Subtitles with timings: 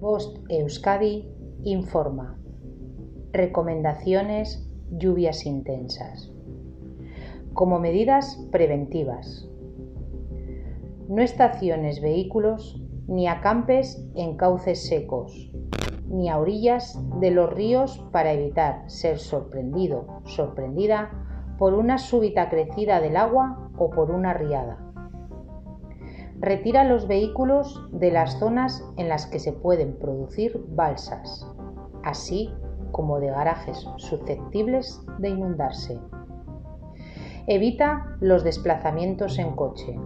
[0.00, 1.28] Post Euskadi
[1.62, 2.38] informa.
[3.32, 6.32] Recomendaciones lluvias intensas.
[7.52, 9.46] Como medidas preventivas.
[11.06, 15.52] No estaciones vehículos ni acampes en cauces secos,
[16.08, 21.10] ni a orillas de los ríos para evitar ser sorprendido, sorprendida
[21.58, 24.89] por una súbita crecida del agua o por una riada.
[26.40, 31.46] Retira los vehículos de las zonas en las que se pueden producir balsas,
[32.02, 32.50] así
[32.92, 35.98] como de garajes susceptibles de inundarse.
[37.46, 40.00] Evita los desplazamientos en coche.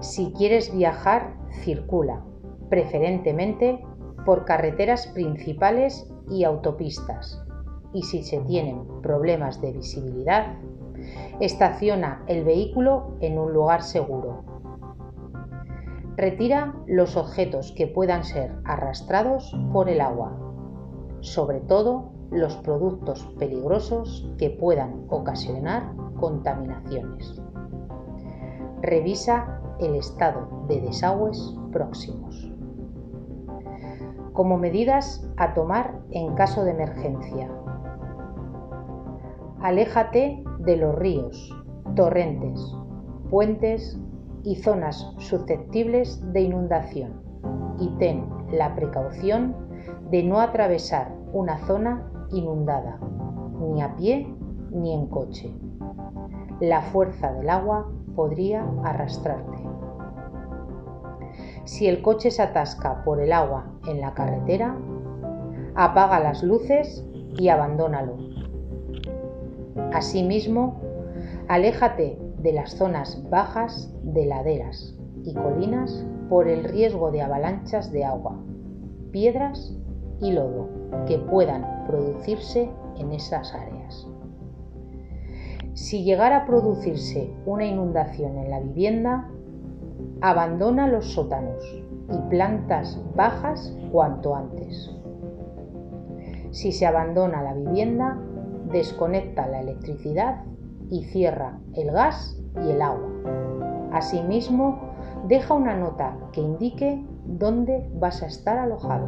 [0.00, 2.24] Si quieres viajar, circula,
[2.68, 3.84] preferentemente
[4.26, 7.40] por carreteras principales y autopistas.
[7.92, 10.58] Y si se tienen problemas de visibilidad,
[11.40, 14.44] estaciona el vehículo en un lugar seguro.
[16.16, 20.36] Retira los objetos que puedan ser arrastrados por el agua,
[21.20, 27.40] sobre todo los productos peligrosos que puedan ocasionar contaminaciones.
[28.80, 32.52] Revisa el estado de desagües próximos.
[34.32, 37.50] Como medidas a tomar en caso de emergencia.
[39.60, 41.54] Aléjate de los ríos,
[41.94, 42.74] torrentes,
[43.30, 43.98] puentes
[44.42, 47.20] y zonas susceptibles de inundación
[47.78, 49.54] y ten la precaución
[50.10, 52.98] de no atravesar una zona inundada,
[53.60, 54.32] ni a pie
[54.70, 55.52] ni en coche.
[56.60, 59.58] La fuerza del agua podría arrastrarte.
[61.64, 64.76] Si el coche se atasca por el agua en la carretera,
[65.74, 67.04] apaga las luces
[67.36, 68.33] y abandónalo.
[69.92, 70.80] Asimismo,
[71.48, 78.04] aléjate de las zonas bajas de laderas y colinas por el riesgo de avalanchas de
[78.04, 78.38] agua,
[79.10, 79.76] piedras
[80.20, 80.68] y lodo
[81.06, 84.06] que puedan producirse en esas áreas.
[85.74, 89.28] Si llegara a producirse una inundación en la vivienda,
[90.20, 91.64] abandona los sótanos
[92.12, 94.90] y plantas bajas cuanto antes.
[96.50, 98.20] Si se abandona la vivienda,
[98.74, 100.42] desconecta la electricidad
[100.90, 103.08] y cierra el gas y el agua.
[103.92, 104.80] Asimismo,
[105.28, 109.06] deja una nota que indique dónde vas a estar alojado.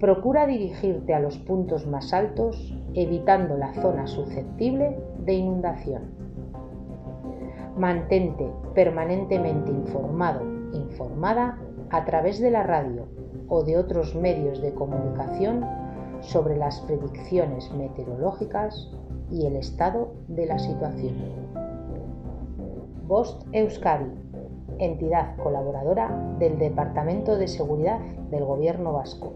[0.00, 6.02] Procura dirigirte a los puntos más altos evitando la zona susceptible de inundación.
[7.76, 10.40] Mantente permanentemente informado,
[10.72, 11.58] informada
[11.90, 13.06] a través de la radio
[13.48, 15.64] o de otros medios de comunicación
[16.20, 18.90] sobre las predicciones meteorológicas
[19.30, 21.14] y el estado de la situación.
[23.06, 24.10] Bost Euskadi,
[24.78, 29.32] entidad colaboradora del Departamento de Seguridad del Gobierno Vasco.